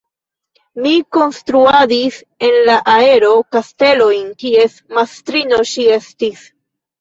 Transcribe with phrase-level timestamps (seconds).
[0.85, 2.17] Mi konstruadis
[2.47, 6.43] en la aero kastelojn, kies mastrino ŝi estis.